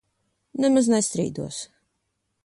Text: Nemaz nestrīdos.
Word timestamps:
Nemaz 0.63 0.87
nestrīdos. 0.93 1.59